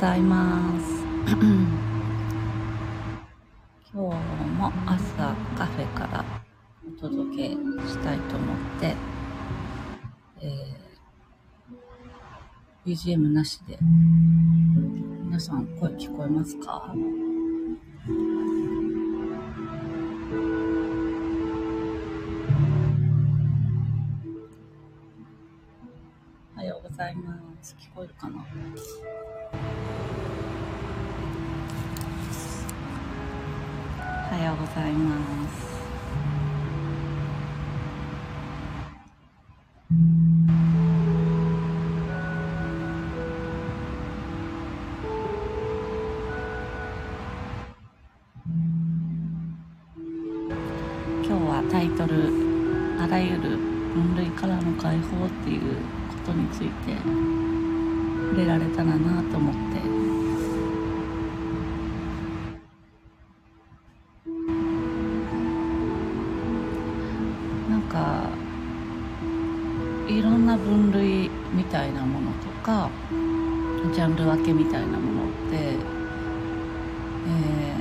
[0.00, 1.04] ございます。
[1.28, 1.44] 今
[3.92, 3.98] 日
[4.56, 6.24] も朝カフェから
[6.88, 8.96] お届けしたいと思って、
[10.40, 16.94] えー、BGM なしで皆さん声聞こえますか？
[26.54, 27.76] おはようございます。
[27.78, 28.46] 聞こえるかな？
[29.52, 29.56] お
[34.34, 35.69] はようございます。
[70.64, 72.90] 分類みたいなものとか
[73.92, 75.56] ジャンル分けみたいなものって、
[77.26, 77.74] え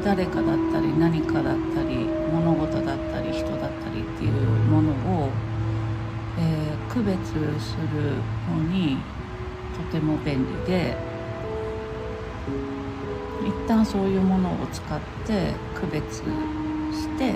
[0.00, 4.32] ー、誰かだったり何かだったり物事だったり人だったりっていう
[4.68, 5.30] ものを、
[6.38, 7.18] えー、区別
[7.60, 8.16] する
[8.48, 8.98] のに
[9.76, 10.96] とても便利で
[13.46, 17.34] 一旦そういうものを使って区別して、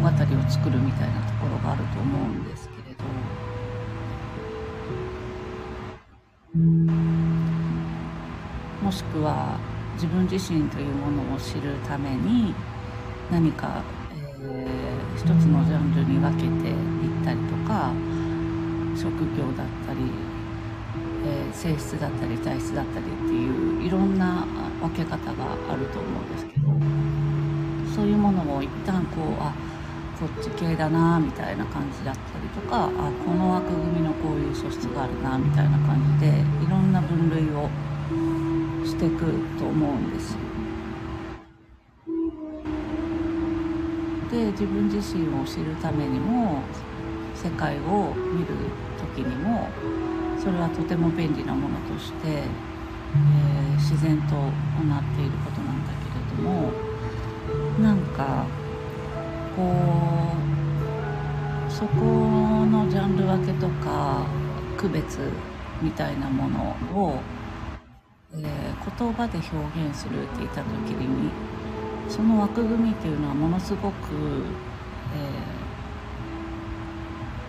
[0.00, 3.04] 物語を作るみたいなところがあると思うんですけれど。
[8.82, 9.58] もしくは
[9.94, 12.54] 自分自身というものを知るために
[13.30, 13.82] 何か、
[14.42, 17.92] えー、一つのジャンルに分けていったりとか
[18.96, 20.00] 職業だったり、
[21.24, 24.46] えー、性質だったり体質だったりっていういろんな
[24.80, 26.70] 分け方があると思うんですけど。
[27.94, 29.52] そういうものを一旦こうあ
[30.20, 36.28] こっち系だなみたいな感じだったりとかあこの枠組みのこういう素質があるなみたいな感じで
[36.62, 37.70] いろんな分類を
[38.84, 40.36] してくと思うんです
[44.30, 46.60] で自分自身を知るためにも
[47.34, 48.48] 世界を見る
[49.16, 49.68] 時にも
[50.38, 54.52] それはとても便利なものとして、えー、自然と行っ
[55.16, 56.70] ていることなんだけれども
[57.80, 58.59] なんか
[59.56, 59.62] こ
[61.68, 62.04] うそこ
[62.66, 64.26] のジャンル分けとか
[64.76, 65.18] 区別
[65.80, 67.20] みたいなものを、
[68.34, 71.30] えー、言葉で表現するって言った時に
[72.08, 73.94] その枠組みっていうのはものすごく、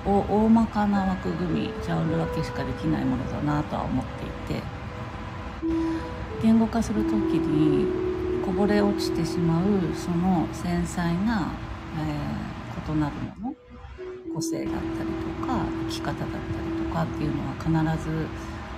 [0.05, 4.63] えー、大まかな枠組みジャンル分けしかできないものだなとは思っていて
[6.41, 7.87] 言語化する時に
[8.45, 11.51] こぼれ落ちてしまうその繊細な
[11.97, 13.55] えー、異なるもの
[14.33, 18.27] 個性だったりとか生き方だったりとかっていうのは必ず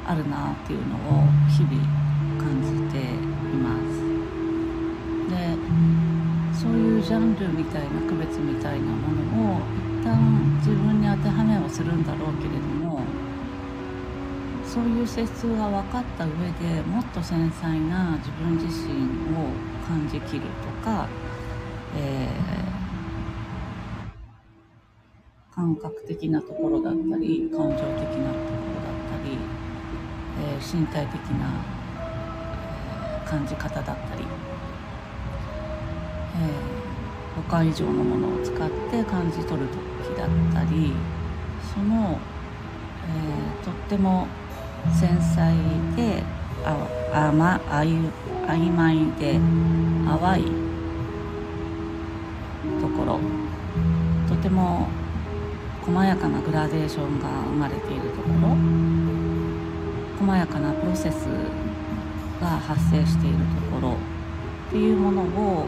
[0.06, 4.03] あるなっていうのを日々感じています。
[5.29, 5.57] で
[6.53, 9.09] そういうジャンルみたいな区別みたいなも
[9.47, 9.62] のを
[10.00, 13.02] 一旦自分に当てはめをするんだろうけれども
[14.66, 18.94] そういう性質が分かった上でもっと繊細な自分自身
[19.38, 19.50] を
[19.88, 21.07] 感じきるとか、
[21.96, 22.22] え
[25.63, 29.38] 感覚的なところだったり感情的なところだったり、
[30.41, 31.63] えー、身体的な、
[33.24, 34.23] え、感じ方だったり、
[36.35, 40.91] えー、五感以上のものを使って感じ取る時だったり
[41.73, 42.20] その、
[43.08, 44.28] えー、とっても
[44.99, 45.53] 繊細
[45.96, 46.23] で
[46.66, 48.09] ああまあゆ
[48.47, 49.40] 曖昧で
[50.05, 50.43] 淡い
[52.82, 53.20] ところ
[54.28, 54.90] とても
[55.85, 58.56] 細やかなグラデーションが生まれているところ
[60.20, 61.26] 細やかなプロセス
[62.40, 63.97] が発生しているところ
[64.70, 65.66] っていうものを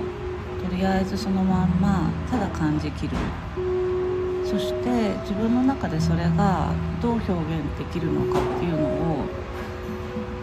[0.64, 3.18] とりあえずそのまんまただ感じきる。
[4.46, 6.72] そして自分の中でそれが
[7.02, 9.26] どう表現できるのかっていうのを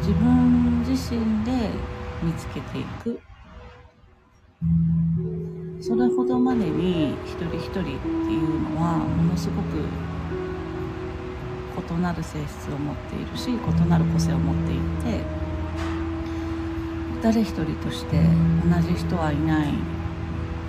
[0.00, 1.70] 自分自身で
[2.22, 3.20] 見つけていく。
[5.82, 7.90] それほどまでに一人一人ってい
[8.38, 9.82] うのはものすごく
[11.98, 15.24] 異なる性質を持っているし異なる個性を持っていて
[17.20, 18.22] 誰一人として
[18.64, 19.72] 同じ人はいない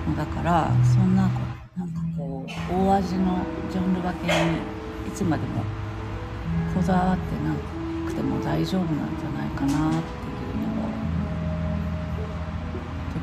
[0.09, 1.29] のだからそんな
[1.77, 4.57] なんかこう大味のジャンル分けに
[5.07, 5.61] いつまでも
[6.73, 7.53] こだわってな
[8.09, 10.89] くても大丈夫なんじゃないかなっていうのを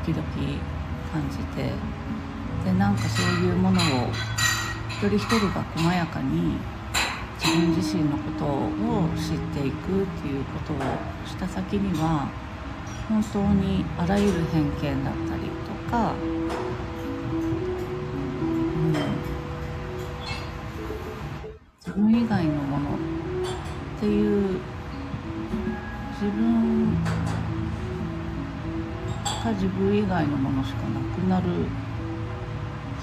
[0.05, 0.80] 時々
[1.11, 1.71] 感じて
[2.63, 3.83] でなんかそういうものを
[4.89, 6.57] 一人一人が細やかに
[7.39, 10.77] 自分自身のことを知っていくっていうことを
[11.25, 12.29] した先には
[13.09, 16.15] 本当にあらゆる偏見だったりとか、う
[18.87, 18.93] ん、
[21.83, 22.60] 自分以外の
[29.81, 31.65] か自分以外のものしかなくなる。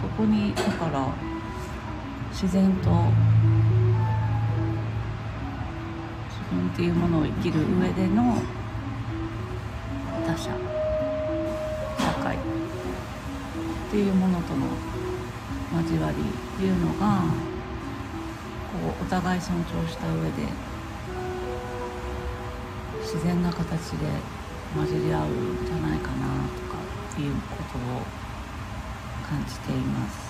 [0.01, 1.13] そこにだから
[2.31, 2.91] 自然と
[6.29, 8.37] 自分っていうものを生きる上での
[10.25, 10.53] 他者
[11.99, 12.39] 社会っ
[13.91, 14.67] ていうものとの
[15.83, 16.21] 交わりっ
[16.61, 17.23] ていうのが
[18.71, 20.47] こうお互い尊重した上で
[23.03, 24.07] 自然な形で
[24.77, 26.29] 混じり合うんじゃないかな。
[26.68, 26.68] と
[27.19, 28.07] かっていうことを
[29.29, 30.29] 感じています。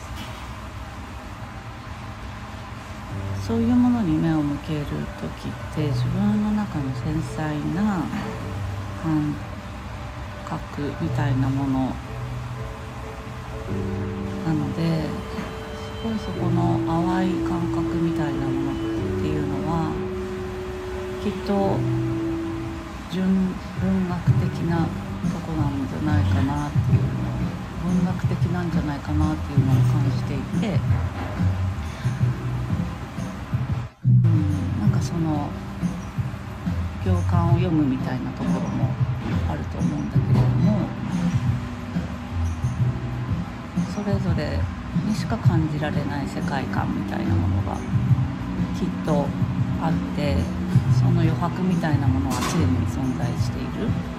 [3.47, 8.05] そういうものに目を向ける時って自分の中の繊細な
[9.03, 9.35] 感
[10.45, 11.95] 覚みたいなもの
[14.45, 18.75] なのですごいそこの淡い感覚みたいなものっ
[19.23, 19.93] ていうのは
[21.25, 21.79] きっと
[23.11, 23.25] 純
[23.81, 24.87] 文学的な
[25.27, 27.39] とこなんじゃないかなっていうのを
[27.85, 30.81] 文学的なんじゃないかなっていうのを感じていて、
[34.05, 35.51] うん、なんかその
[37.05, 38.91] 行間を読むみたいなところも
[39.49, 40.79] あると思うんだけれども
[43.95, 44.59] それぞれ
[45.07, 47.77] にしか感じられない世界観みたいなものが
[48.79, 49.27] きっと
[49.81, 50.37] あって
[50.99, 54.18] その余白みたいなものは常に存在している。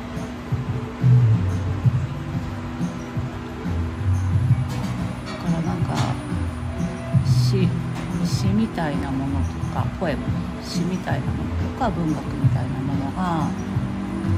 [8.30, 10.24] 詩みたいなものとかポエム
[10.64, 13.48] 詩みたいなものとか文学みたいなものが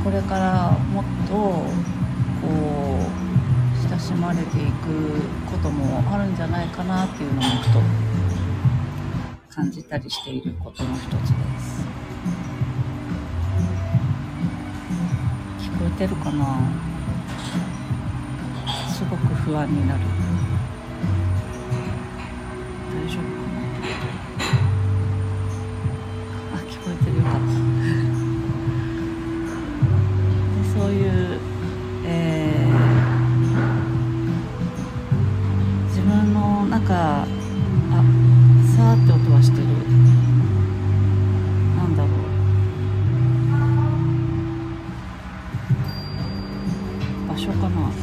[0.03, 1.67] これからもっとこ
[2.47, 5.19] う親しまれていく
[5.51, 7.81] こともあるんじゃないかなっていうのもふと
[9.49, 11.17] 感じたりしていることの一つで
[11.59, 11.85] す。
[15.59, 16.45] 聞こえてるかな？
[18.89, 19.99] すごく不安になる。
[47.31, 47.69] 場所かな。
[47.69, 47.93] こ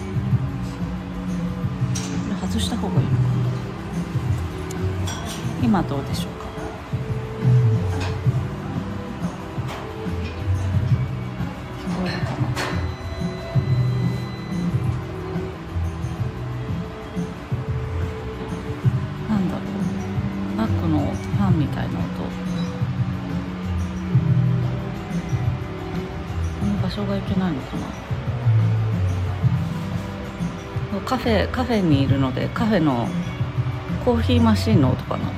[2.30, 3.28] れ外した方がいいのかな。
[5.62, 6.46] 今どうでしょうか。
[11.84, 12.48] 聞こえるかな。
[19.28, 19.66] なんだろう。
[20.56, 22.06] バックのパンみたいな音。
[26.60, 27.86] この場所がいけないのかな。
[31.00, 33.08] カフェカフェにいるのでカフェの
[34.04, 35.30] コーヒーマシンの音かな。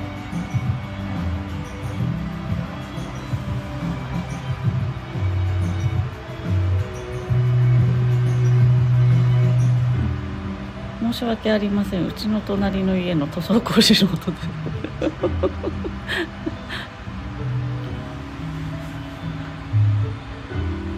[11.11, 12.07] 申し訳ありません。
[12.07, 14.37] うちの隣の家の塗装工事の音で。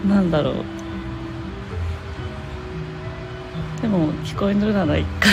[0.08, 0.83] なんだろう。
[3.84, 5.28] でも聞こえるならいっか。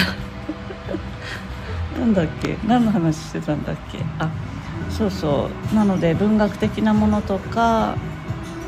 [1.98, 2.58] なんだっけ？
[2.68, 4.00] 何の話してたんだっけ？
[4.20, 4.30] あ
[4.90, 5.76] そうそう。
[5.76, 7.96] なので文学的なものとか、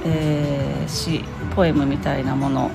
[0.06, 2.72] えー、詩ポエムみたいなもの。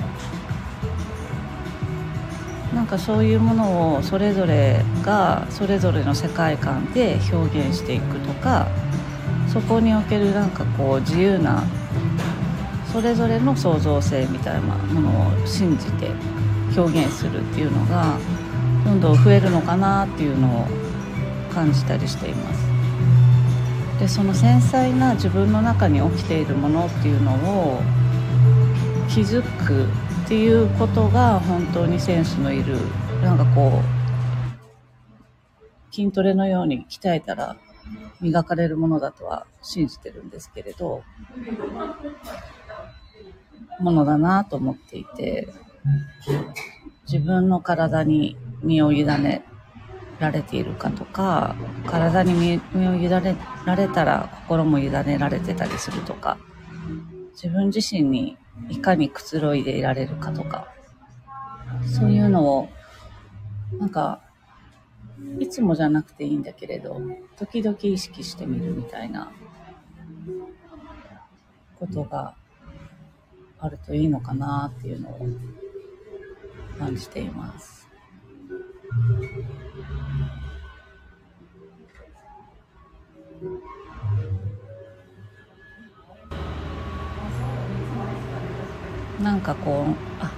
[2.74, 8.68] なんかそういうものをそれぞれがそれぞれの世界観で表現していくとか
[9.50, 11.64] そこにおけるなんかこう自由な
[12.92, 16.10] それぞれの創造性みたいなものを信じて
[16.76, 18.18] 表現するっていうのが
[18.84, 20.66] どんどん増えるのかなっていうのを
[21.52, 22.68] 感じたりしています。
[23.98, 27.80] でその繊細な自分の中に起きているものっていうのを
[29.08, 29.86] 気づく
[30.24, 32.76] っていうことが本当にセンスのいる
[33.22, 33.98] なんかこう
[35.92, 37.56] 筋トレのように鍛えたら
[38.20, 41.02] 磨かれるものだとは信じてるんですけれど、
[43.80, 45.48] ものだなと思っていて、
[47.10, 49.42] 自分の体に身を委ね
[50.18, 56.38] られているかとか、体に身を委ねられたら心も委ねられてたりするとか、
[57.32, 58.36] 自分自身に
[58.68, 60.68] いかにくつろいでいられるかとか、
[61.86, 62.68] そういうのを、
[63.78, 64.20] なんか、
[65.38, 67.00] いつもじゃなくていいんだけれど、
[67.36, 69.30] 時々意識してみるみたいな
[71.78, 72.34] ことが
[73.58, 75.26] あるといいのかなっていうのを
[76.78, 77.88] 感じています。
[89.22, 90.30] なんかこうあ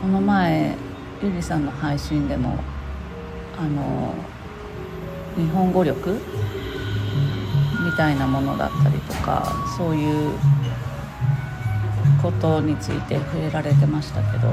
[0.00, 0.74] この前
[1.22, 2.58] ゆりさんの配信でも
[3.56, 4.12] あの
[5.36, 6.20] 日本語力
[7.84, 10.32] みたいなものだったりとかそういう
[12.20, 14.52] ことについて触れられてましたけど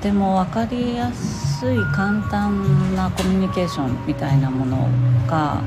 [0.00, 4.88] ても分かりやすい簡単なコミュニケーションみたいなもの
[5.26, 5.62] が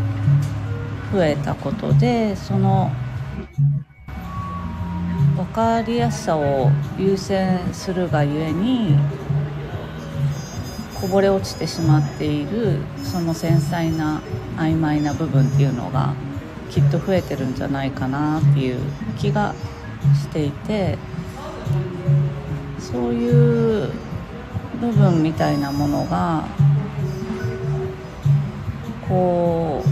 [1.11, 2.91] 増えたことでその
[5.35, 8.95] 分かりやすさを優先するがゆえに
[10.99, 14.21] こぼれ落ちてしまっているその繊細な
[14.55, 16.13] 曖昧な部分っていうのが
[16.69, 18.79] きっと増えてるんじゃないかなっていう
[19.17, 19.53] 気が
[20.13, 20.97] していて
[22.79, 23.91] そういう
[24.81, 26.43] 部分みたいなものが
[29.07, 29.89] こう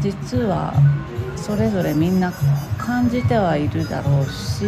[0.00, 0.72] 実は
[1.36, 2.32] それぞれみんな
[2.78, 4.64] 感じてはいるだろうし、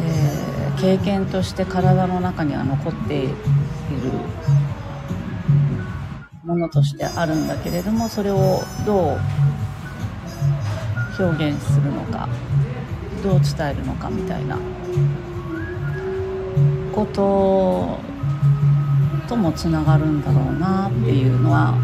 [0.00, 3.34] えー、経験として体の中には残っている
[6.44, 9.20] ものとしてあるんだけれどもそれをどう
[11.18, 12.28] 表現するのか
[13.22, 14.58] どう伝えるのかみたいな。
[16.94, 17.98] こと
[19.28, 21.74] ともつながるんだろうなっていうのは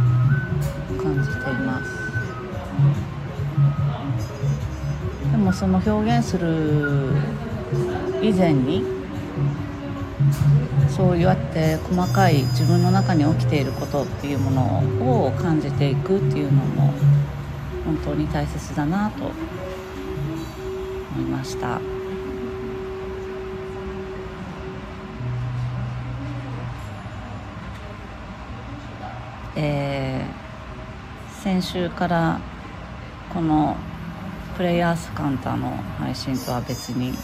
[1.02, 1.90] 感じています。
[5.32, 7.10] でもその表現する
[8.22, 8.84] 以前に
[10.88, 16.94] そうやって細かい自分の中に起きていることっていうものを感じていくっていうのも
[17.90, 19.32] 本当に大切だなと思
[21.18, 21.80] いました。
[29.56, 30.40] えー
[31.42, 32.38] 先週から
[33.32, 33.74] この
[34.54, 37.14] プレイヤースカンタの配信とは別に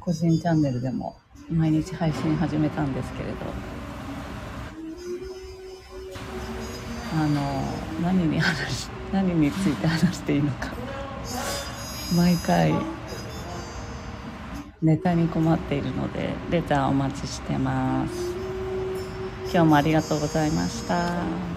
[0.00, 1.16] 個人チャンネルでも
[1.48, 3.36] 毎日配信始めたんですけれど
[7.16, 10.72] あの何に話何について話していいのか
[12.16, 12.74] 毎回
[14.82, 18.38] ネタに困っているのでレターお待ちしてます
[19.44, 21.53] 今日もありがとうございました。